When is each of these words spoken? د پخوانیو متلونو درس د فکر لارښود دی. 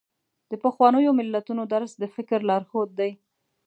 د 0.49 0.53
پخوانیو 0.63 1.15
متلونو 1.17 1.63
درس 1.73 1.91
د 1.97 2.03
فکر 2.15 2.39
لارښود 2.49 2.89
دی. 2.99 3.11